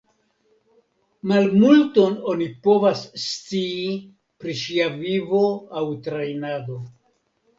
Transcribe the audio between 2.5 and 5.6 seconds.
povas scii pri ŝia vivo